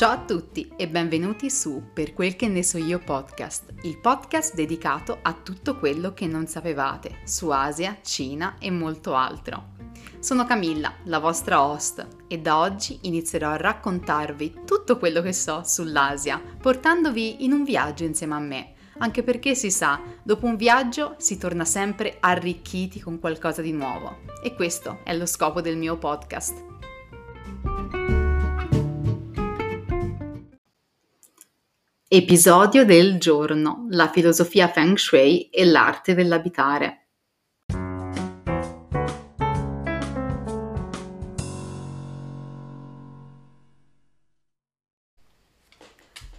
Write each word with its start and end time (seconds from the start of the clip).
Ciao 0.00 0.12
a 0.12 0.24
tutti 0.24 0.72
e 0.78 0.88
benvenuti 0.88 1.50
su 1.50 1.90
Per 1.92 2.14
quel 2.14 2.34
che 2.34 2.48
ne 2.48 2.62
so 2.62 2.78
io 2.78 3.00
podcast, 3.00 3.74
il 3.82 3.98
podcast 3.98 4.54
dedicato 4.54 5.18
a 5.20 5.34
tutto 5.34 5.76
quello 5.76 6.14
che 6.14 6.26
non 6.26 6.46
sapevate 6.46 7.18
su 7.26 7.50
Asia, 7.50 7.98
Cina 8.02 8.56
e 8.58 8.70
molto 8.70 9.14
altro. 9.14 9.72
Sono 10.18 10.46
Camilla, 10.46 10.94
la 11.04 11.18
vostra 11.18 11.62
host, 11.62 12.06
e 12.28 12.38
da 12.38 12.60
oggi 12.60 13.00
inizierò 13.02 13.50
a 13.50 13.58
raccontarvi 13.58 14.60
tutto 14.64 14.96
quello 14.96 15.20
che 15.20 15.34
so 15.34 15.64
sull'Asia, 15.66 16.40
portandovi 16.58 17.44
in 17.44 17.52
un 17.52 17.62
viaggio 17.62 18.04
insieme 18.04 18.36
a 18.36 18.40
me, 18.40 18.72
anche 19.00 19.22
perché 19.22 19.54
si 19.54 19.70
sa, 19.70 20.00
dopo 20.22 20.46
un 20.46 20.56
viaggio 20.56 21.16
si 21.18 21.36
torna 21.36 21.66
sempre 21.66 22.16
arricchiti 22.20 23.00
con 23.00 23.20
qualcosa 23.20 23.60
di 23.60 23.72
nuovo. 23.72 24.20
E 24.42 24.54
questo 24.54 25.00
è 25.04 25.14
lo 25.14 25.26
scopo 25.26 25.60
del 25.60 25.76
mio 25.76 25.98
podcast. 25.98 26.79
Episodio 32.12 32.84
del 32.84 33.20
giorno, 33.20 33.86
la 33.90 34.10
filosofia 34.10 34.66
Feng 34.66 34.96
Shui 34.96 35.48
e 35.48 35.64
l'arte 35.64 36.12
dell'abitare. 36.12 37.06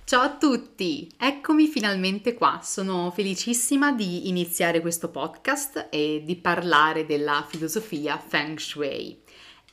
Ciao 0.03 0.21
a 0.21 0.35
tutti, 0.37 1.09
eccomi 1.17 1.67
finalmente 1.67 2.33
qua. 2.33 2.59
Sono 2.61 3.09
felicissima 3.11 3.93
di 3.93 4.27
iniziare 4.27 4.81
questo 4.81 5.09
podcast 5.09 5.87
e 5.89 6.21
di 6.25 6.35
parlare 6.35 7.05
della 7.05 7.45
filosofia 7.47 8.17
Feng 8.17 8.57
Shui. 8.57 9.23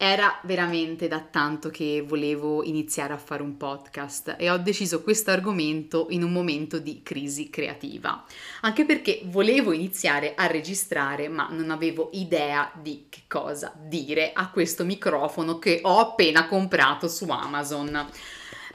Era 0.00 0.38
veramente 0.44 1.08
da 1.08 1.18
tanto 1.18 1.70
che 1.70 2.04
volevo 2.06 2.62
iniziare 2.62 3.12
a 3.12 3.18
fare 3.18 3.42
un 3.42 3.56
podcast 3.56 4.36
e 4.38 4.48
ho 4.48 4.56
deciso 4.56 5.02
questo 5.02 5.32
argomento 5.32 6.06
in 6.10 6.22
un 6.22 6.30
momento 6.30 6.78
di 6.78 7.02
crisi 7.02 7.50
creativa, 7.50 8.24
anche 8.60 8.84
perché 8.84 9.22
volevo 9.24 9.72
iniziare 9.72 10.34
a 10.36 10.46
registrare 10.46 11.26
ma 11.26 11.48
non 11.50 11.72
avevo 11.72 12.10
idea 12.12 12.70
di 12.80 13.06
che 13.08 13.22
cosa 13.26 13.72
dire 13.76 14.30
a 14.32 14.52
questo 14.52 14.84
microfono 14.84 15.58
che 15.58 15.80
ho 15.82 15.98
appena 15.98 16.46
comprato 16.46 17.08
su 17.08 17.28
Amazon. 17.28 18.08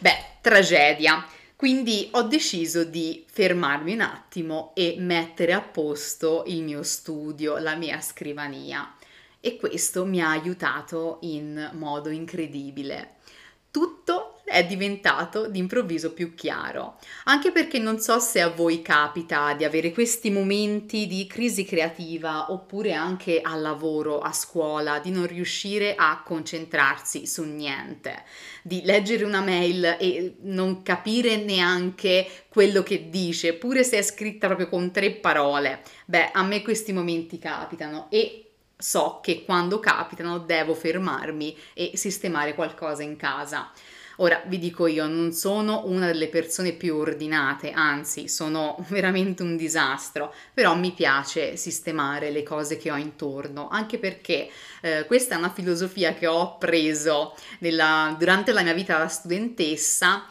Beh, 0.02 0.26
tragedia. 0.42 1.26
Quindi 1.56 2.10
ho 2.12 2.24
deciso 2.24 2.84
di 2.84 3.24
fermarmi 3.26 3.94
un 3.94 4.02
attimo 4.02 4.74
e 4.76 4.96
mettere 5.00 5.54
a 5.54 5.62
posto 5.62 6.44
il 6.48 6.64
mio 6.64 6.84
studio, 6.84 7.58
la 7.60 7.76
mia 7.76 8.02
scrivania 8.02 8.94
e 9.46 9.58
questo 9.58 10.06
mi 10.06 10.22
ha 10.22 10.30
aiutato 10.30 11.18
in 11.24 11.72
modo 11.74 12.08
incredibile. 12.08 13.16
Tutto 13.70 14.40
è 14.46 14.66
diventato 14.66 15.48
d'improvviso 15.48 16.14
più 16.14 16.34
chiaro, 16.34 16.98
anche 17.26 17.52
perché 17.52 17.78
non 17.78 18.00
so 18.00 18.20
se 18.20 18.40
a 18.40 18.50
voi 18.50 18.82
capita 18.82 19.54
di 19.54 19.66
avere 19.66 19.92
questi 19.92 20.30
momenti 20.30 21.08
di 21.08 21.28
crisi 21.28 21.66
creativa 21.66 22.54
oppure 22.54 22.94
anche 22.94 23.42
al 23.42 23.62
lavoro, 23.62 24.20
a 24.20 24.32
scuola, 24.32 25.00
di 25.00 25.12
non 25.12 25.28
riuscire 25.28 25.96
a 25.96 26.22
concentrarsi 26.24 27.28
su 27.28 27.44
niente, 27.44 28.24
di 28.62 28.82
leggere 28.84 29.26
una 29.26 29.42
mail 29.42 29.98
e 30.00 30.36
non 30.44 30.84
capire 30.84 31.36
neanche 31.36 32.46
quello 32.48 32.82
che 32.82 33.10
dice, 33.10 33.56
pure 33.56 33.84
se 33.84 33.98
è 33.98 34.02
scritta 34.04 34.48
proprio 34.48 34.70
con 34.70 34.92
tre 34.92 35.12
parole. 35.12 35.82
Beh, 36.06 36.30
a 36.32 36.44
me 36.44 36.62
questi 36.62 36.94
momenti 36.94 37.40
capitano 37.40 38.08
e 38.10 38.43
so 38.84 39.20
che 39.24 39.46
quando 39.46 39.80
capitano 39.80 40.40
devo 40.40 40.74
fermarmi 40.74 41.58
e 41.74 41.92
sistemare 41.94 42.54
qualcosa 42.54 43.02
in 43.02 43.16
casa. 43.16 43.72
Ora 44.18 44.44
vi 44.46 44.60
dico 44.60 44.88
io, 44.88 45.08
non 45.08 45.32
sono 45.32 45.84
una 45.86 46.08
delle 46.08 46.28
persone 46.28 46.74
più 46.74 46.98
ordinate, 46.98 47.72
anzi 47.72 48.28
sono 48.28 48.84
veramente 48.90 49.42
un 49.42 49.56
disastro, 49.56 50.34
però 50.54 50.76
mi 50.76 50.92
piace 50.92 51.56
sistemare 51.56 52.30
le 52.30 52.44
cose 52.44 52.76
che 52.76 52.92
ho 52.92 52.98
intorno, 52.98 53.70
anche 53.70 53.98
perché 53.98 54.50
eh, 54.82 55.06
questa 55.08 55.36
è 55.36 55.38
una 55.38 55.50
filosofia 55.50 56.14
che 56.14 56.28
ho 56.28 56.58
preso 56.58 57.36
nella, 57.60 58.14
durante 58.20 58.52
la 58.52 58.64
mia 58.64 58.74
vita 58.74 58.98
da 58.98 59.08
studentessa 59.08 60.26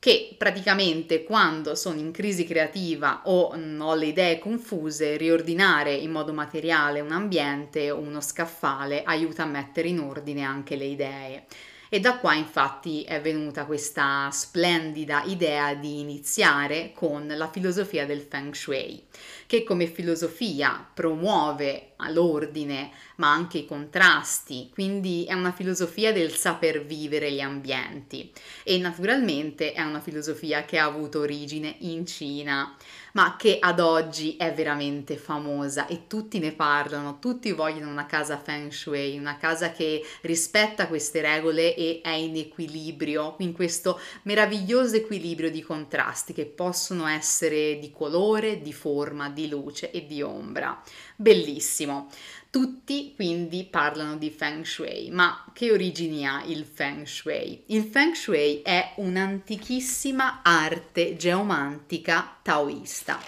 che 0.00 0.34
praticamente 0.38 1.24
quando 1.24 1.74
sono 1.74 1.98
in 1.98 2.12
crisi 2.12 2.44
creativa 2.44 3.22
o 3.24 3.54
mh, 3.56 3.80
ho 3.80 3.94
le 3.94 4.06
idee 4.06 4.38
confuse, 4.38 5.16
riordinare 5.16 5.92
in 5.94 6.10
modo 6.10 6.32
materiale 6.32 7.00
un 7.00 7.12
ambiente 7.12 7.90
o 7.90 7.98
uno 7.98 8.20
scaffale 8.20 9.02
aiuta 9.02 9.42
a 9.44 9.46
mettere 9.46 9.88
in 9.88 9.98
ordine 10.00 10.42
anche 10.42 10.76
le 10.76 10.84
idee. 10.84 11.46
E 11.90 12.00
da 12.00 12.18
qua 12.18 12.34
infatti 12.34 13.02
è 13.02 13.20
venuta 13.20 13.64
questa 13.64 14.28
splendida 14.30 15.22
idea 15.24 15.74
di 15.74 16.00
iniziare 16.00 16.92
con 16.94 17.26
la 17.26 17.48
filosofia 17.48 18.04
del 18.04 18.20
Feng 18.20 18.52
Shui, 18.52 19.02
che 19.46 19.64
come 19.64 19.86
filosofia 19.86 20.86
promuove 20.92 21.92
l'ordine 22.10 22.90
ma 23.16 23.32
anche 23.32 23.58
i 23.58 23.66
contrasti, 23.66 24.68
quindi 24.72 25.24
è 25.24 25.32
una 25.32 25.52
filosofia 25.52 26.12
del 26.12 26.32
saper 26.32 26.84
vivere 26.84 27.32
gli 27.32 27.40
ambienti. 27.40 28.30
E 28.62 28.78
naturalmente 28.78 29.72
è 29.72 29.82
una 29.82 30.00
filosofia 30.00 30.64
che 30.64 30.78
ha 30.78 30.84
avuto 30.84 31.20
origine 31.20 31.76
in 31.80 32.06
Cina 32.06 32.76
ma 33.18 33.34
che 33.36 33.58
ad 33.60 33.80
oggi 33.80 34.36
è 34.36 34.54
veramente 34.54 35.16
famosa 35.16 35.88
e 35.88 36.06
tutti 36.06 36.38
ne 36.38 36.52
parlano, 36.52 37.18
tutti 37.18 37.50
vogliono 37.50 37.90
una 37.90 38.06
casa 38.06 38.38
feng 38.38 38.70
shui, 38.70 39.18
una 39.18 39.36
casa 39.38 39.72
che 39.72 40.04
rispetta 40.20 40.86
queste 40.86 41.20
regole 41.20 41.74
e 41.74 42.00
è 42.00 42.10
in 42.10 42.36
equilibrio, 42.36 43.34
in 43.38 43.54
questo 43.54 43.98
meraviglioso 44.22 44.94
equilibrio 44.94 45.50
di 45.50 45.62
contrasti 45.62 46.32
che 46.32 46.46
possono 46.46 47.08
essere 47.08 47.80
di 47.80 47.90
colore, 47.90 48.60
di 48.60 48.72
forma, 48.72 49.28
di 49.28 49.48
luce 49.48 49.90
e 49.90 50.06
di 50.06 50.22
ombra. 50.22 50.80
Bellissimo. 51.16 52.06
Tutti 52.50 53.12
quindi 53.14 53.68
parlano 53.70 54.16
di 54.16 54.30
Feng 54.30 54.64
Shui, 54.64 55.10
ma 55.10 55.44
che 55.52 55.70
origini 55.70 56.26
ha 56.26 56.42
il 56.46 56.64
Feng 56.64 57.04
Shui? 57.04 57.62
Il 57.66 57.82
Feng 57.84 58.14
Shui 58.14 58.62
è 58.62 58.94
un'antichissima 58.96 60.40
arte 60.42 61.14
geomantica 61.16 62.38
taoista. 62.40 63.20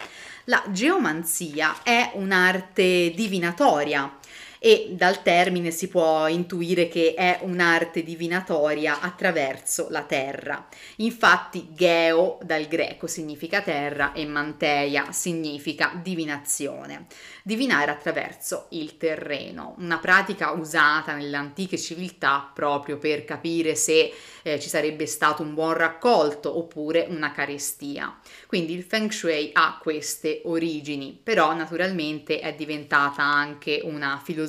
La 0.45 0.65
geomanzia 0.71 1.83
è 1.83 2.13
un'arte 2.15 3.13
divinatoria 3.15 4.20
e 4.63 4.89
dal 4.91 5.23
termine 5.23 5.71
si 5.71 5.89
può 5.89 6.29
intuire 6.29 6.87
che 6.89 7.15
è 7.15 7.39
un'arte 7.41 8.03
divinatoria 8.03 9.01
attraverso 9.01 9.87
la 9.89 10.03
terra. 10.03 10.69
Infatti 10.97 11.69
geo 11.73 12.39
dal 12.43 12.67
greco 12.67 13.07
significa 13.07 13.63
terra 13.63 14.13
e 14.13 14.27
manteia 14.27 15.13
significa 15.13 15.99
divinazione. 16.03 17.07
Divinare 17.43 17.91
attraverso 17.91 18.67
il 18.73 18.99
terreno, 18.99 19.75
una 19.79 19.99
pratica 19.99 20.51
usata 20.51 21.15
nelle 21.15 21.39
antiche 21.39 21.79
civiltà 21.79 22.51
proprio 22.53 22.99
per 22.99 23.25
capire 23.25 23.75
se 23.75 24.13
eh, 24.43 24.61
ci 24.61 24.69
sarebbe 24.69 25.07
stato 25.07 25.43
un 25.43 25.55
buon 25.55 25.73
raccolto 25.73 26.59
oppure 26.59 27.07
una 27.09 27.33
carestia. 27.33 28.15
Quindi 28.47 28.75
il 28.75 28.83
Feng 28.83 29.11
Shui 29.11 29.51
ha 29.55 29.79
queste 29.81 30.43
origini, 30.45 31.19
però 31.23 31.55
naturalmente 31.55 32.41
è 32.41 32.55
diventata 32.55 33.23
anche 33.23 33.81
una 33.83 34.21
filosofia 34.23 34.49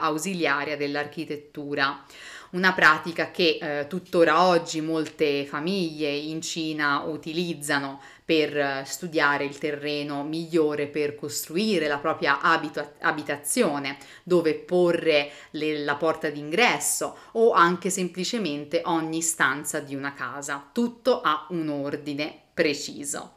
ausiliaria 0.00 0.76
dell'architettura 0.76 2.04
una 2.50 2.72
pratica 2.72 3.30
che 3.30 3.58
eh, 3.60 3.86
tuttora 3.88 4.46
oggi 4.46 4.80
molte 4.80 5.44
famiglie 5.46 6.08
in 6.08 6.40
Cina 6.40 7.02
utilizzano 7.02 8.00
per 8.24 8.56
eh, 8.56 8.82
studiare 8.86 9.44
il 9.44 9.58
terreno 9.58 10.22
migliore 10.22 10.86
per 10.86 11.14
costruire 11.14 11.86
la 11.86 11.98
propria 11.98 12.40
abito- 12.40 12.94
abitazione, 13.00 13.98
dove 14.22 14.54
porre 14.54 15.30
le, 15.50 15.78
la 15.84 15.96
porta 15.96 16.30
d'ingresso 16.30 17.16
o 17.32 17.52
anche 17.52 17.90
semplicemente 17.90 18.80
ogni 18.84 19.22
stanza 19.22 19.80
di 19.80 19.94
una 19.94 20.14
casa. 20.14 20.68
Tutto 20.72 21.20
ha 21.20 21.46
un 21.50 21.68
ordine 21.68 22.42
preciso. 22.54 23.35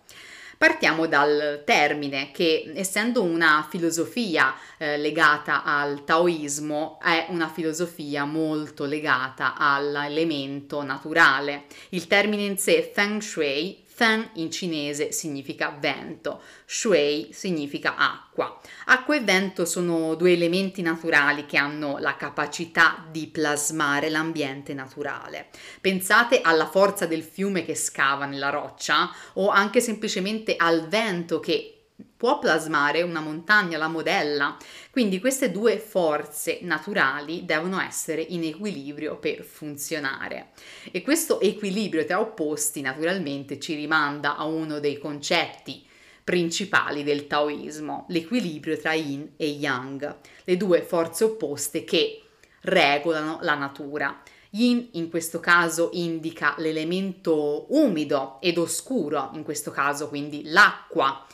Partiamo 0.59 1.07
dal 1.07 1.63
termine 1.65 2.31
che 2.33 2.73
essendo 2.75 3.23
una 3.23 3.65
filosofia 3.69 4.53
eh, 4.77 4.97
legata 4.97 5.63
al 5.63 6.03
taoismo 6.03 6.99
è 7.01 7.27
una 7.29 7.47
filosofia 7.47 8.25
molto 8.25 8.83
legata 8.83 9.55
all'elemento 9.55 10.83
naturale. 10.83 11.63
Il 11.91 12.07
termine 12.07 12.43
in 12.43 12.57
sé 12.57 12.91
feng 12.93 13.21
shui 13.21 13.85
Fen 13.99 14.29
in 14.35 14.49
cinese 14.49 15.11
significa 15.11 15.75
vento, 15.77 16.41
shui 16.65 17.31
significa 17.33 17.97
acqua. 17.97 18.57
Acqua 18.85 19.17
e 19.17 19.19
vento 19.19 19.65
sono 19.65 20.15
due 20.15 20.31
elementi 20.31 20.81
naturali 20.81 21.45
che 21.45 21.57
hanno 21.57 21.97
la 21.97 22.15
capacità 22.15 23.05
di 23.11 23.27
plasmare 23.27 24.09
l'ambiente 24.09 24.73
naturale. 24.73 25.49
Pensate 25.81 26.39
alla 26.39 26.69
forza 26.69 27.07
del 27.07 27.23
fiume 27.23 27.65
che 27.65 27.75
scava 27.75 28.23
nella 28.23 28.47
roccia 28.47 29.13
o 29.33 29.49
anche 29.49 29.81
semplicemente 29.81 30.55
al 30.55 30.87
vento 30.87 31.41
che 31.41 31.78
può 32.15 32.39
plasmare 32.39 33.01
una 33.01 33.21
montagna, 33.21 33.77
la 33.77 33.87
modella. 33.87 34.57
Quindi 34.91 35.19
queste 35.19 35.51
due 35.51 35.77
forze 35.77 36.59
naturali 36.61 37.45
devono 37.45 37.79
essere 37.79 38.21
in 38.21 38.43
equilibrio 38.43 39.17
per 39.17 39.43
funzionare. 39.43 40.49
E 40.91 41.01
questo 41.01 41.39
equilibrio 41.39 42.05
tra 42.05 42.19
opposti 42.19 42.81
naturalmente 42.81 43.59
ci 43.59 43.75
rimanda 43.75 44.35
a 44.35 44.43
uno 44.45 44.79
dei 44.79 44.97
concetti 44.97 45.85
principali 46.23 47.03
del 47.03 47.25
taoismo, 47.25 48.05
l'equilibrio 48.09 48.77
tra 48.77 48.93
yin 48.93 49.31
e 49.35 49.47
yang, 49.47 50.15
le 50.43 50.57
due 50.57 50.81
forze 50.83 51.23
opposte 51.23 51.83
che 51.83 52.21
regolano 52.61 53.39
la 53.41 53.55
natura. 53.55 54.21
Yin 54.51 54.89
in 54.93 55.09
questo 55.09 55.39
caso 55.39 55.89
indica 55.93 56.55
l'elemento 56.57 57.65
umido 57.69 58.37
ed 58.41 58.57
oscuro, 58.57 59.31
in 59.33 59.43
questo 59.43 59.71
caso 59.71 60.07
quindi 60.07 60.43
l'acqua, 60.45 61.25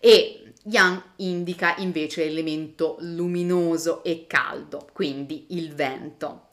e 0.00 0.48
Yang 0.64 1.02
indica 1.16 1.76
invece 1.78 2.24
l'elemento 2.24 2.96
luminoso 3.00 4.02
e 4.04 4.26
caldo, 4.26 4.88
quindi 4.92 5.46
il 5.50 5.74
vento. 5.74 6.48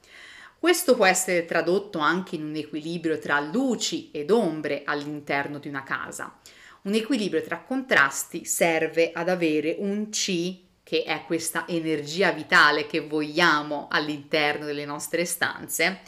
Questo 0.58 0.96
può 0.96 1.06
essere 1.06 1.46
tradotto 1.46 2.00
anche 2.00 2.36
in 2.36 2.44
un 2.44 2.56
equilibrio 2.56 3.20
tra 3.20 3.40
luci 3.40 4.12
ed 4.12 4.32
ombre 4.32 4.84
all'interno 4.86 5.60
di 5.60 5.68
una 5.68 5.84
casa. 5.84 6.40
Un 6.84 6.94
equilibrio 6.94 7.42
tra 7.42 7.60
contrasti 7.60 8.46
serve 8.46 9.12
ad 9.12 9.28
avere 9.28 9.76
un 9.80 10.10
C 10.10 10.64
che 10.82 11.04
è 11.04 11.24
questa 11.26 11.68
energia 11.68 12.32
vitale 12.32 12.86
che 12.86 13.02
vogliamo 13.02 13.88
all'interno 13.90 14.66
delle 14.66 14.86
nostre 14.86 15.26
stanze, 15.26 16.02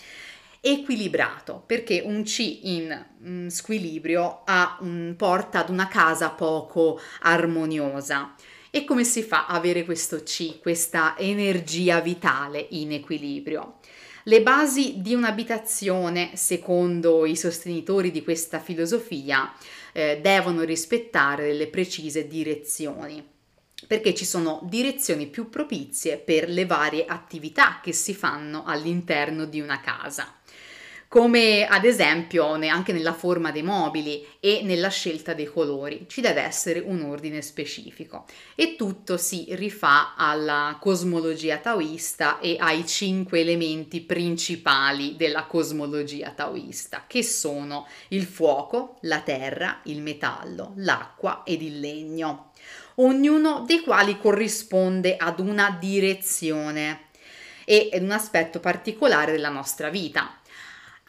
equilibrato, 0.67 1.63
perché 1.65 2.01
un 2.03 2.23
C 2.23 2.59
in 2.63 3.05
mm, 3.25 3.47
squilibrio 3.47 4.41
ha, 4.43 4.77
um, 4.81 5.13
porta 5.17 5.59
ad 5.59 5.69
una 5.69 5.87
casa 5.87 6.29
poco 6.31 6.99
armoniosa. 7.21 8.35
E 8.69 8.83
come 8.83 9.05
si 9.05 9.23
fa 9.23 9.47
a 9.47 9.55
avere 9.55 9.85
questo 9.85 10.23
C, 10.23 10.59
questa 10.59 11.15
energia 11.17 12.01
vitale 12.01 12.67
in 12.71 12.91
equilibrio? 12.91 13.77
Le 14.23 14.41
basi 14.41 14.95
di 14.97 15.13
un'abitazione, 15.13 16.31
secondo 16.35 17.25
i 17.25 17.37
sostenitori 17.37 18.11
di 18.11 18.23
questa 18.23 18.59
filosofia, 18.59 19.53
eh, 19.93 20.19
devono 20.21 20.63
rispettare 20.63 21.47
delle 21.47 21.67
precise 21.67 22.27
direzioni 22.27 23.35
perché 23.85 24.15
ci 24.15 24.25
sono 24.25 24.59
direzioni 24.63 25.27
più 25.27 25.49
propizie 25.49 26.17
per 26.17 26.49
le 26.49 26.65
varie 26.65 27.05
attività 27.05 27.79
che 27.81 27.93
si 27.93 28.15
fanno 28.15 28.63
all'interno 28.65 29.45
di 29.45 29.61
una 29.61 29.79
casa 29.79 30.36
come 31.07 31.65
ad 31.65 31.85
esempio 31.85 32.53
anche 32.53 32.91
nella 32.91 33.13
forma 33.13 33.51
dei 33.51 33.63
mobili 33.63 34.25
e 34.39 34.61
nella 34.63 34.89
scelta 34.89 35.33
dei 35.33 35.45
colori. 35.45 36.05
Ci 36.07 36.21
deve 36.21 36.41
essere 36.41 36.79
un 36.79 37.01
ordine 37.03 37.41
specifico 37.41 38.25
e 38.55 38.75
tutto 38.75 39.17
si 39.17 39.45
rifà 39.51 40.15
alla 40.15 40.77
cosmologia 40.79 41.57
taoista 41.57 42.39
e 42.39 42.57
ai 42.59 42.85
cinque 42.85 43.39
elementi 43.39 44.01
principali 44.01 45.15
della 45.15 45.43
cosmologia 45.43 46.31
taoista, 46.31 47.05
che 47.07 47.23
sono 47.23 47.87
il 48.09 48.25
fuoco, 48.25 48.97
la 49.01 49.21
terra, 49.21 49.79
il 49.83 50.01
metallo, 50.01 50.73
l'acqua 50.77 51.43
ed 51.45 51.61
il 51.61 51.79
legno 51.79 52.51
ognuno 52.99 53.63
dei 53.65 53.81
quali 53.81 54.17
corrisponde 54.17 55.17
ad 55.17 55.39
una 55.39 55.77
direzione 55.79 57.05
e 57.65 57.89
ad 57.93 58.01
un 58.01 58.11
aspetto 58.11 58.59
particolare 58.59 59.33
della 59.33 59.49
nostra 59.49 59.89
vita. 59.89 60.39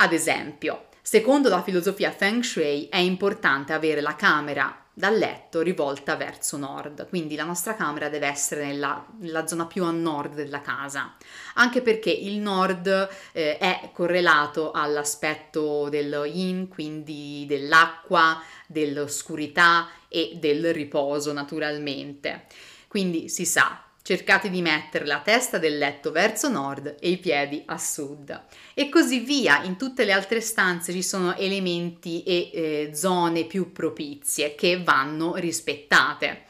Ad 0.00 0.12
esempio, 0.12 0.86
secondo 1.02 1.48
la 1.48 1.60
filosofia 1.60 2.12
Feng 2.12 2.44
Shui 2.44 2.86
è 2.88 2.98
importante 2.98 3.72
avere 3.72 4.00
la 4.00 4.14
camera 4.14 4.84
dal 4.94 5.18
letto 5.18 5.60
rivolta 5.60 6.14
verso 6.14 6.56
nord, 6.56 7.08
quindi 7.08 7.34
la 7.34 7.42
nostra 7.42 7.74
camera 7.74 8.08
deve 8.08 8.28
essere 8.28 8.66
nella, 8.66 9.04
nella 9.18 9.48
zona 9.48 9.66
più 9.66 9.82
a 9.82 9.90
nord 9.90 10.34
della 10.34 10.60
casa, 10.60 11.16
anche 11.54 11.82
perché 11.82 12.10
il 12.10 12.38
nord 12.38 12.86
eh, 13.32 13.58
è 13.58 13.90
correlato 13.92 14.70
all'aspetto 14.70 15.88
del 15.88 16.30
yin, 16.32 16.68
quindi 16.68 17.44
dell'acqua, 17.48 18.40
dell'oscurità 18.68 19.88
e 20.06 20.36
del 20.36 20.72
riposo 20.72 21.32
naturalmente. 21.32 22.46
Quindi 22.86 23.28
si 23.28 23.44
sa, 23.44 23.82
cercate 24.08 24.48
di 24.48 24.62
mettere 24.62 25.04
la 25.04 25.20
testa 25.20 25.58
del 25.58 25.76
letto 25.76 26.10
verso 26.12 26.48
nord 26.48 26.96
e 26.98 27.10
i 27.10 27.18
piedi 27.18 27.62
a 27.66 27.76
sud. 27.76 28.44
E 28.72 28.88
così 28.88 29.18
via, 29.18 29.62
in 29.64 29.76
tutte 29.76 30.06
le 30.06 30.12
altre 30.12 30.40
stanze 30.40 30.92
ci 30.92 31.02
sono 31.02 31.36
elementi 31.36 32.22
e 32.22 32.50
eh, 32.50 32.90
zone 32.94 33.44
più 33.44 33.70
propizie 33.70 34.54
che 34.54 34.82
vanno 34.82 35.34
rispettate 35.36 36.44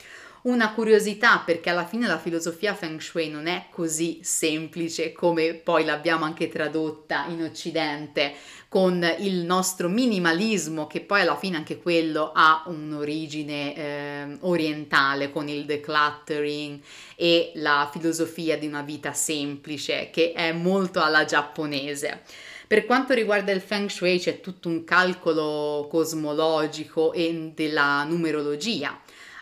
una 0.48 0.72
curiosità 0.72 1.42
perché 1.44 1.68
alla 1.68 1.84
fine 1.84 2.06
la 2.06 2.18
filosofia 2.18 2.74
Feng 2.74 3.00
Shui 3.00 3.28
non 3.28 3.46
è 3.46 3.66
così 3.70 4.20
semplice 4.22 5.12
come 5.12 5.52
poi 5.54 5.84
l'abbiamo 5.84 6.24
anche 6.24 6.48
tradotta 6.48 7.26
in 7.28 7.42
Occidente 7.42 8.32
con 8.68 9.06
il 9.18 9.44
nostro 9.44 9.88
minimalismo 9.88 10.86
che 10.86 11.00
poi 11.00 11.20
alla 11.20 11.36
fine 11.36 11.58
anche 11.58 11.78
quello 11.78 12.32
ha 12.34 12.62
un'origine 12.66 13.76
eh, 13.76 14.36
orientale 14.40 15.30
con 15.30 15.48
il 15.48 15.66
decluttering 15.66 16.80
e 17.14 17.52
la 17.56 17.88
filosofia 17.92 18.56
di 18.56 18.66
una 18.66 18.82
vita 18.82 19.12
semplice 19.12 20.08
che 20.10 20.32
è 20.32 20.52
molto 20.52 21.02
alla 21.02 21.26
giapponese. 21.26 22.22
Per 22.66 22.84
quanto 22.84 23.14
riguarda 23.14 23.52
il 23.52 23.62
Feng 23.62 23.88
Shui 23.88 24.18
c'è 24.18 24.40
tutto 24.40 24.68
un 24.68 24.84
calcolo 24.84 25.88
cosmologico 25.90 27.12
e 27.12 27.52
della 27.54 28.04
numerologia 28.04 28.98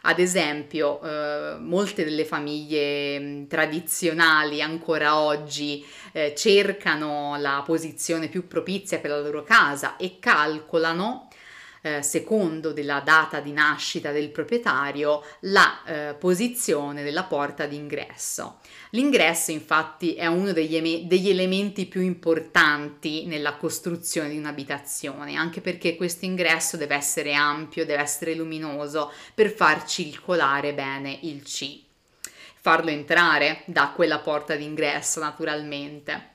ad 0.07 0.21
esempio, 0.21 1.01
eh, 1.03 1.57
molte 1.59 2.05
delle 2.05 2.25
famiglie 2.25 3.19
mh, 3.19 3.47
tradizionali 3.49 4.63
ancora 4.63 5.19
oggi 5.19 5.85
eh, 6.13 6.33
cercano 6.37 7.37
la 7.39 7.63
posizione 7.67 8.29
più 8.29 8.47
propizia 8.47 9.01
per 9.01 9.11
la 9.11 9.21
loro 9.21 9.43
casa 9.43 9.97
e 9.97 10.19
calcolano 10.21 11.26
eh, 11.87 12.03
secondo 12.03 12.73
della 12.73 12.99
data 12.99 13.39
di 13.39 13.53
nascita 13.53 14.11
del 14.11 14.31
proprietario 14.31 15.23
la 15.43 15.85
eh, 15.85 16.15
posizione 16.15 17.05
della 17.05 17.23
porta 17.23 17.67
d'ingresso. 17.67 18.59
L'ingresso 18.91 19.53
infatti 19.53 20.15
è 20.15 20.27
uno 20.27 20.53
degli, 20.53 20.75
eme- 20.75 21.07
degli 21.07 21.29
elementi 21.29 21.87
più 21.87 22.01
importanti 22.01 23.27
nella 23.27 23.55
costruzione 23.55 24.31
di 24.31 24.37
un'abitazione, 24.37 25.37
anche 25.37 25.61
perché 25.61 25.95
questo 25.95 26.25
ingresso 26.25 26.77
deve 26.77 26.97
essere 26.97 27.35
ampio, 27.35 27.87
deve 27.87 28.03
essere 28.03 28.35
luminoso 28.35 29.13
per 29.33 29.53
far 29.53 29.85
circolare 29.85 30.75
bene 30.75 31.17
il 31.23 31.45
C. 31.45 31.83
Farlo 32.61 32.91
entrare 32.91 33.63
da 33.67 33.93
quella 33.95 34.19
porta 34.19 34.57
d'ingresso 34.57 35.21
naturalmente. 35.21 36.35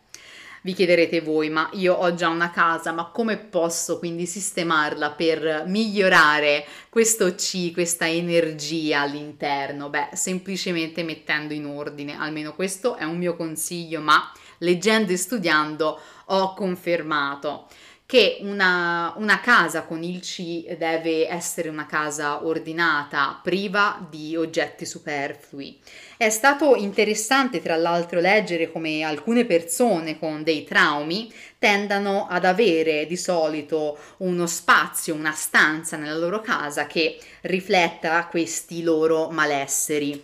Vi 0.63 0.73
chiederete 0.73 1.21
voi, 1.21 1.49
ma 1.49 1.71
io 1.73 1.95
ho 1.95 2.13
già 2.13 2.27
una 2.27 2.51
casa, 2.51 2.91
ma 2.91 3.05
come 3.05 3.37
posso 3.37 3.97
quindi 3.97 4.27
sistemarla 4.27 5.09
per 5.09 5.63
migliorare 5.65 6.67
questo 6.87 7.33
C, 7.33 7.71
questa 7.73 8.07
energia 8.07 8.99
all'interno? 9.01 9.89
Beh, 9.89 10.09
semplicemente 10.13 11.01
mettendo 11.01 11.55
in 11.55 11.65
ordine, 11.65 12.15
almeno 12.15 12.53
questo 12.53 12.95
è 12.95 13.03
un 13.05 13.17
mio 13.17 13.35
consiglio, 13.35 14.01
ma 14.01 14.31
leggendo 14.59 15.11
e 15.11 15.17
studiando 15.17 15.99
ho 16.25 16.53
confermato 16.53 17.65
che 18.11 18.39
una, 18.41 19.13
una, 19.15 19.39
casa 19.39 19.83
con 19.83 20.03
il 20.03 20.19
C 20.19 20.75
deve 20.75 21.29
essere 21.29 21.69
una 21.69 21.85
casa 21.85 22.45
ordinata, 22.45 23.39
priva 23.41 24.05
di 24.09 24.35
oggetti 24.35 24.85
superflui. 24.85 25.79
È 26.17 26.29
stato 26.29 26.75
interessante 26.75 27.61
tra 27.61 27.77
l'altro 27.77 28.19
leggere 28.19 28.69
come 28.69 29.03
alcune 29.03 29.45
persone 29.45 30.19
con 30.19 30.43
dei 30.43 30.65
traumi 30.65 31.31
tendano 31.57 32.27
ad 32.27 32.43
avere 32.43 33.05
di 33.07 33.15
solito 33.15 33.97
uno 34.17 34.45
spazio, 34.45 35.15
una 35.15 35.31
stanza 35.31 35.95
nella 35.95 36.17
loro 36.17 36.41
casa 36.41 36.87
che 36.87 37.17
rifletta 37.43 38.25
questi 38.25 38.83
loro 38.83 39.29
malesseri 39.29 40.21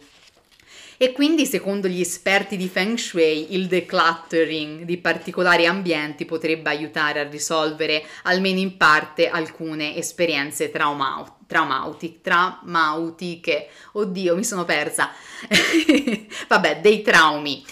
e 0.97 1.11
quindi 1.11 1.45
secondo 1.45 1.87
gli 1.87 2.01
esperti 2.01 2.57
di 2.57 2.67
Feng 2.67 2.97
Shui 2.97 3.53
il 3.53 3.67
decluttering 3.67 4.83
di 4.83 4.97
particolari 4.97 5.65
ambienti 5.65 6.25
potrebbe 6.25 6.69
aiutare 6.69 7.19
a 7.19 7.29
risolvere 7.29 8.03
almeno 8.23 8.59
in 8.59 8.77
parte 8.77 9.29
alcune 9.29 9.95
esperienze 9.95 10.71
traumatiche 10.71 11.35
traumauti, 11.47 12.19
traumautiche. 12.21 13.69
Oddio, 13.93 14.35
mi 14.35 14.43
sono 14.43 14.65
persa. 14.65 15.11
Vabbè, 16.47 16.81
dei 16.81 17.01
traumi. 17.01 17.65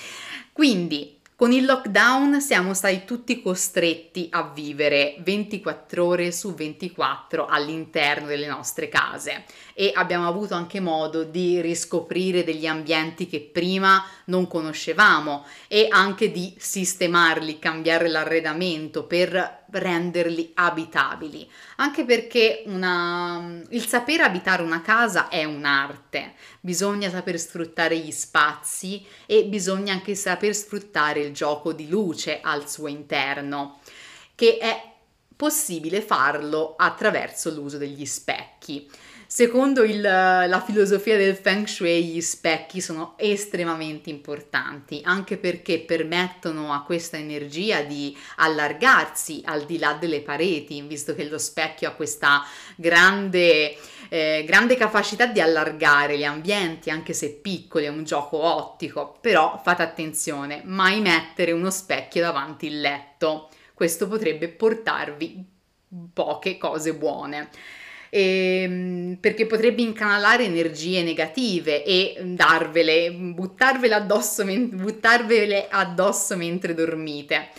Quindi 0.52 1.20
con 1.38 1.52
il 1.52 1.66
lockdown 1.66 2.40
siamo 2.40 2.74
stati 2.74 3.04
tutti 3.04 3.42
costretti 3.42 4.30
a 4.32 4.44
vivere 4.44 5.18
24 5.20 6.06
ore 6.06 6.32
su 6.32 6.54
24 6.54 7.46
all'interno 7.46 8.28
delle 8.28 8.48
nostre 8.48 8.88
case 8.88 9.44
e 9.78 9.92
abbiamo 9.94 10.26
avuto 10.26 10.54
anche 10.54 10.80
modo 10.80 11.24
di 11.24 11.60
riscoprire 11.60 12.46
degli 12.46 12.66
ambienti 12.66 13.28
che 13.28 13.42
prima 13.42 14.04
non 14.26 14.48
conoscevamo 14.48 15.46
e 15.68 15.88
anche 15.90 16.32
di 16.32 16.56
sistemarli, 16.58 17.60
cambiare 17.60 18.08
l'arredamento 18.08 19.04
per 19.04 19.66
renderli 19.72 20.52
abitabili, 20.54 21.46
anche 21.76 22.06
perché 22.06 22.64
una, 22.68 23.62
il 23.70 23.86
sapere 23.86 24.24
abitare 24.24 24.64
una 24.64 24.82
casa 24.82 25.28
è 25.28 25.44
un'arte, 25.44 26.36
bisogna 26.62 27.10
saper 27.10 27.38
sfruttare 27.38 27.98
gli 27.98 28.12
spazi 28.12 29.06
e 29.26 29.44
bisogna 29.44 29.92
anche 29.92 30.16
saper 30.16 30.56
sfruttare 30.56 31.20
il 31.20 31.34
gioco 31.34 31.74
di 31.74 31.90
luce 31.90 32.40
al 32.42 32.70
suo 32.70 32.88
interno, 32.88 33.80
che 34.36 34.58
è 34.58 34.94
possibile 35.36 36.02
farlo 36.02 36.76
attraverso 36.78 37.50
l'uso 37.52 37.78
degli 37.78 38.06
specchi. 38.06 38.90
Secondo 39.28 39.84
il, 39.84 40.02
la 40.02 40.64
filosofia 40.66 41.18
del 41.18 41.36
Feng 41.36 41.66
Shui, 41.66 42.06
gli 42.06 42.22
specchi 42.22 42.80
sono 42.80 43.16
estremamente 43.18 44.12
importanti, 44.12 45.02
anche 45.04 45.38
perché 45.38 45.80
permettono 45.80 46.72
a 46.72 46.84
questa 46.84 47.18
energia 47.18 47.82
di 47.82 48.16
allargarsi 48.38 49.42
al 49.46 49.66
di 49.66 49.80
là 49.80 49.94
delle 49.94 50.22
pareti, 50.22 50.80
visto 50.84 51.16
che 51.16 51.28
lo 51.28 51.40
specchio 51.40 51.90
ha 51.90 51.94
questa 51.94 52.46
grande, 52.76 53.76
eh, 54.10 54.44
grande 54.46 54.76
capacità 54.76 55.26
di 55.26 55.42
allargare 55.42 56.20
gli 56.20 56.24
ambienti, 56.24 56.92
anche 56.92 57.14
se 57.14 57.34
piccoli, 57.34 57.86
è 57.86 57.90
un 57.90 58.04
gioco 58.04 58.38
ottico, 58.38 59.18
però 59.20 59.60
fate 59.64 59.82
attenzione, 59.82 60.62
mai 60.66 61.02
mettere 61.02 61.52
uno 61.52 61.72
specchio 61.72 62.22
davanti 62.22 62.68
il 62.68 62.80
letto, 62.80 63.50
questo 63.76 64.08
potrebbe 64.08 64.48
portarvi 64.48 65.46
poche 66.12 66.58
cose 66.58 66.96
buone 66.96 67.50
ehm, 68.16 69.18
perché 69.20 69.46
potrebbe 69.46 69.82
incanalare 69.82 70.46
energie 70.46 71.04
negative 71.04 71.84
e 71.84 72.16
darvele, 72.24 73.12
buttarvele 73.12 73.94
addosso, 73.94 74.46
buttarvele 74.46 75.68
addosso 75.70 76.38
mentre 76.38 76.74
dormite. 76.74 77.50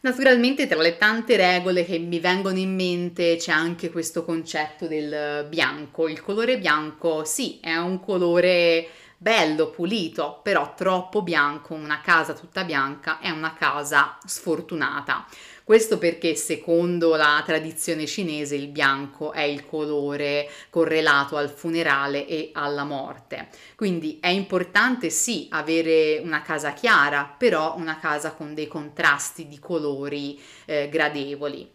Naturalmente 0.00 0.68
tra 0.68 0.80
le 0.80 0.98
tante 0.98 1.36
regole 1.36 1.84
che 1.84 1.98
mi 1.98 2.20
vengono 2.20 2.58
in 2.58 2.74
mente 2.74 3.36
c'è 3.36 3.50
anche 3.50 3.90
questo 3.90 4.24
concetto 4.24 4.86
del 4.86 5.46
bianco. 5.48 6.06
Il 6.06 6.22
colore 6.22 6.58
bianco 6.58 7.24
sì, 7.24 7.58
è 7.60 7.74
un 7.76 7.98
colore 7.98 8.86
bello, 9.16 9.70
pulito, 9.70 10.40
però 10.42 10.74
troppo 10.74 11.22
bianco, 11.22 11.74
una 11.74 12.00
casa 12.00 12.34
tutta 12.34 12.64
bianca 12.64 13.18
è 13.18 13.30
una 13.30 13.54
casa 13.54 14.18
sfortunata. 14.24 15.26
Questo 15.64 15.98
perché 15.98 16.36
secondo 16.36 17.16
la 17.16 17.42
tradizione 17.44 18.06
cinese 18.06 18.54
il 18.54 18.68
bianco 18.68 19.32
è 19.32 19.40
il 19.40 19.66
colore 19.66 20.48
correlato 20.70 21.36
al 21.36 21.50
funerale 21.50 22.24
e 22.28 22.50
alla 22.52 22.84
morte. 22.84 23.48
Quindi 23.74 24.18
è 24.20 24.28
importante 24.28 25.10
sì 25.10 25.48
avere 25.50 26.20
una 26.22 26.42
casa 26.42 26.72
chiara, 26.72 27.34
però 27.36 27.74
una 27.76 27.98
casa 27.98 28.32
con 28.32 28.54
dei 28.54 28.68
contrasti 28.68 29.48
di 29.48 29.58
colori 29.58 30.40
eh, 30.66 30.88
gradevoli. 30.88 31.68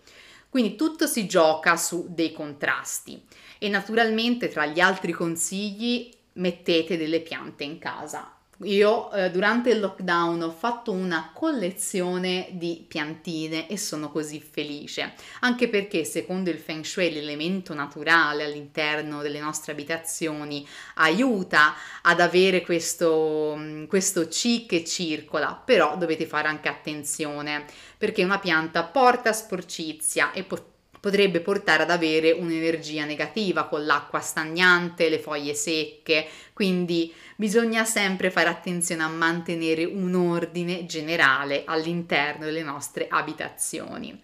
Quindi 0.47 0.75
tutto 0.75 1.05
si 1.05 1.27
gioca 1.27 1.75
su 1.75 2.05
dei 2.09 2.31
contrasti 2.31 3.21
e 3.57 3.67
naturalmente 3.67 4.47
tra 4.47 4.65
gli 4.65 4.79
altri 4.79 5.11
consigli 5.11 6.09
mettete 6.33 6.97
delle 6.97 7.21
piante 7.21 7.63
in 7.63 7.77
casa. 7.79 8.35
Io 8.63 9.11
eh, 9.11 9.31
durante 9.31 9.71
il 9.71 9.79
lockdown 9.79 10.43
ho 10.43 10.51
fatto 10.51 10.91
una 10.91 11.31
collezione 11.33 12.49
di 12.51 12.85
piantine 12.87 13.67
e 13.67 13.75
sono 13.75 14.11
così 14.11 14.39
felice, 14.39 15.13
anche 15.39 15.67
perché 15.67 16.03
secondo 16.03 16.51
il 16.51 16.59
Feng 16.59 16.83
Shui 16.83 17.11
l'elemento 17.11 17.73
naturale 17.73 18.43
all'interno 18.43 19.23
delle 19.23 19.39
nostre 19.39 19.71
abitazioni 19.71 20.67
aiuta 20.95 21.73
ad 22.03 22.19
avere 22.19 22.61
questo, 22.61 23.55
mm, 23.57 23.85
questo 23.85 24.27
chi 24.27 24.67
che 24.67 24.83
circola, 24.85 25.59
però 25.65 25.97
dovete 25.97 26.27
fare 26.27 26.47
anche 26.47 26.69
attenzione 26.69 27.65
perché 27.97 28.23
una 28.23 28.39
pianta 28.39 28.83
porta 28.83 29.33
sporcizia 29.33 30.31
e 30.33 30.43
pot- 30.43 30.70
potrebbe 31.01 31.41
portare 31.41 31.83
ad 31.83 31.89
avere 31.89 32.31
un'energia 32.31 33.03
negativa 33.05 33.65
con 33.65 33.85
l'acqua 33.85 34.21
stagnante, 34.21 35.09
le 35.09 35.19
foglie 35.19 35.55
secche, 35.55 36.27
quindi 36.53 37.11
bisogna 37.35 37.83
sempre 37.83 38.29
fare 38.29 38.49
attenzione 38.49 39.01
a 39.01 39.09
mantenere 39.09 39.83
un 39.83 40.13
ordine 40.13 40.85
generale 40.85 41.63
all'interno 41.65 42.45
delle 42.45 42.61
nostre 42.61 43.07
abitazioni. 43.09 44.17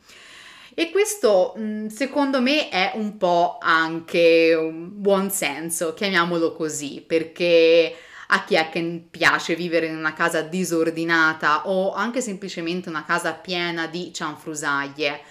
E 0.76 0.92
questo 0.92 1.56
secondo 1.90 2.40
me 2.40 2.70
è 2.70 2.92
un 2.94 3.18
po' 3.18 3.58
anche 3.60 4.54
un 4.56 4.90
buon 5.02 5.32
senso, 5.32 5.96
chiamiamolo 5.96 6.54
così, 6.54 7.04
perché 7.06 7.96
a 8.28 8.44
chi 8.44 8.54
è 8.54 8.70
che 8.70 9.08
piace 9.10 9.56
vivere 9.56 9.88
in 9.88 9.96
una 9.96 10.14
casa 10.14 10.42
disordinata 10.42 11.68
o 11.68 11.94
anche 11.94 12.22
semplicemente 12.22 12.90
una 12.90 13.06
casa 13.06 13.34
piena 13.34 13.88
di 13.88 14.14
cianfrusaglie 14.14 15.22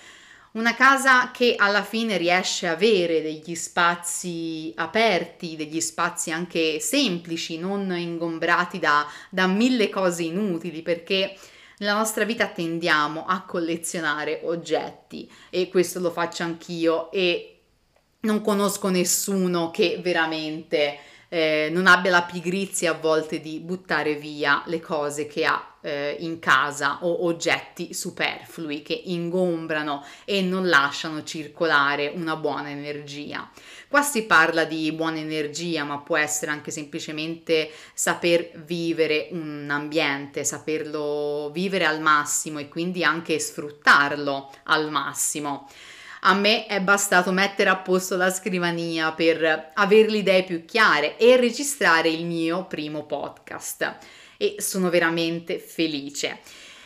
una 0.57 0.75
casa 0.75 1.31
che 1.31 1.55
alla 1.57 1.83
fine 1.83 2.17
riesce 2.17 2.67
a 2.67 2.73
avere 2.73 3.21
degli 3.21 3.55
spazi 3.55 4.73
aperti, 4.77 5.55
degli 5.55 5.81
spazi 5.81 6.31
anche 6.31 6.81
semplici, 6.81 7.59
non 7.59 7.95
ingombrati 7.95 8.79
da, 8.79 9.07
da 9.31 9.47
mille 9.47 9.91
cose 9.91 10.23
inutili, 10.23 10.81
perché 10.81 11.37
nella 11.79 11.95
nostra 11.95 12.25
vita 12.25 12.47
tendiamo 12.47 13.27
a 13.27 13.43
collezionare 13.43 14.41
oggetti 14.45 15.31
e 15.51 15.69
questo 15.69 16.01
lo 16.01 16.11
faccio 16.11 16.43
anch'io 16.43 17.11
e 17.11 17.59
non 18.21 18.41
conosco 18.41 18.89
nessuno 18.89 19.71
che 19.71 20.01
veramente 20.03 20.99
eh, 21.29 21.69
non 21.73 21.87
abbia 21.87 22.11
la 22.11 22.23
pigrizia 22.23 22.93
a 22.93 22.99
volte 22.99 23.41
di 23.41 23.61
buttare 23.61 24.15
via 24.15 24.63
le 24.67 24.81
cose 24.81 25.27
che 25.27 25.45
ha 25.45 25.77
eh, 25.81 26.17
in 26.21 26.39
casa 26.39 26.99
o 27.03 27.25
oggetti 27.27 27.95
superflui 27.95 28.83
che 28.83 29.01
ingombrano 29.05 30.05
e 30.25 30.43
non 30.43 30.69
lasciano 30.69 31.23
circolare 31.23 32.13
una 32.15 32.37
buona 32.37 32.71
energia. 32.71 33.49
Qua 33.89 34.03
si 34.03 34.25
parla 34.25 34.65
di 34.65 34.91
buona 34.93 35.19
energia, 35.19 35.85
ma 35.85 35.99
può 35.99 36.17
essere 36.17 36.51
anche 36.51 36.73
semplicemente 36.73 37.71
saper 37.95 38.51
vivere 38.65 39.29
un 39.31 39.69
ambiente, 39.71 40.43
saperlo 40.43 41.51
vivere 41.53 41.87
al 41.87 42.01
massimo 42.01 42.59
e 42.59 42.69
quindi 42.69 43.05
anche 43.05 43.39
sfruttarlo 43.39 44.51
al 44.65 44.91
massimo. 44.91 45.69
A 46.21 46.35
me 46.35 46.67
è 46.67 46.81
bastato 46.81 47.31
mettere 47.31 47.71
a 47.71 47.77
posto 47.77 48.17
la 48.17 48.31
scrivania 48.31 49.13
per 49.13 49.71
avere 49.75 50.09
le 50.09 50.19
idee 50.19 50.45
più 50.45 50.65
chiare 50.65 51.17
e 51.17 51.37
registrare 51.37 52.09
il 52.09 52.25
mio 52.25 52.65
primo 52.67 53.05
podcast 53.05 53.97
e 54.37 54.57
sono 54.59 54.91
veramente 54.91 55.59
felice. 55.59 56.41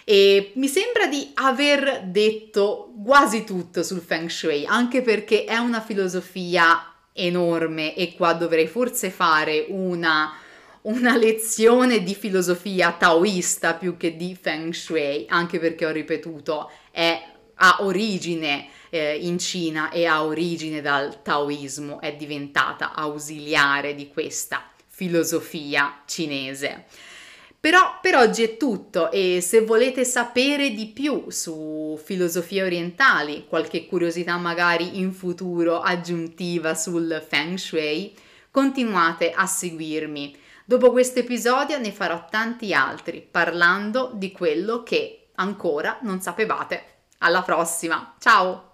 E 0.05 0.53
mi 0.55 0.67
sembra 0.67 1.07
di 1.07 1.31
aver 1.35 2.03
detto 2.07 2.93
quasi 3.05 3.45
tutto 3.45 3.83
sul 3.83 4.01
Feng 4.01 4.29
Shui, 4.29 4.67
anche 4.67 5.03
perché 5.03 5.45
è 5.45 5.57
una 5.57 5.81
filosofia 5.81 6.95
enorme 7.13 7.95
e 7.95 8.15
qua 8.15 8.33
dovrei 8.33 8.67
forse 8.67 9.11
fare 9.11 9.67
una, 9.69 10.33
una 10.83 11.17
lezione 11.17 12.03
di 12.03 12.15
filosofia 12.15 12.93
taoista 12.93 13.75
più 13.75 13.97
che 13.97 14.17
di 14.17 14.37
Feng 14.41 14.73
Shui, 14.73 15.27
anche 15.29 15.59
perché 15.59 15.87
ho 15.87 15.93
ripetuto, 15.93 16.71
è, 16.91 17.23
ha 17.55 17.77
origine 17.81 18.69
eh, 18.91 19.17
in 19.17 19.39
Cina 19.39 19.91
e 19.91 20.07
ha 20.07 20.25
origine 20.25 20.81
dal 20.81 21.23
taoismo, 21.23 22.01
è 22.01 22.15
diventata 22.15 22.95
ausiliare 22.95 23.95
di 23.95 24.09
questa 24.09 24.69
filosofia 24.87 26.03
cinese. 26.05 26.85
Però 27.61 27.99
per 28.01 28.17
oggi 28.17 28.43
è 28.43 28.57
tutto 28.57 29.11
e 29.11 29.41
se 29.43 29.61
volete 29.61 30.05
sapere 30.05 30.71
di 30.71 30.87
più 30.87 31.25
su 31.29 32.01
filosofie 32.03 32.63
orientali, 32.63 33.45
qualche 33.47 33.87
curiosità 33.87 34.39
magari 34.39 34.99
in 34.99 35.13
futuro 35.13 35.81
aggiuntiva 35.81 36.75
sul 36.75 37.23
Feng 37.27 37.59
Shui, 37.59 38.15
continuate 38.51 39.31
a 39.33 39.45
seguirmi. 39.45 40.35
Dopo 40.65 40.91
questo 40.91 41.19
episodio 41.19 41.79
ne 41.79 41.93
farò 41.93 42.25
tanti 42.31 42.73
altri 42.73 43.27
parlando 43.29 44.13
di 44.15 44.33
quello 44.33 44.83
che 44.83 45.29
ancora 45.35 45.99
non 46.03 46.23
sapevate. 46.23 46.85
Alla 47.19 47.43
prossima, 47.43 48.15
ciao! 48.19 48.70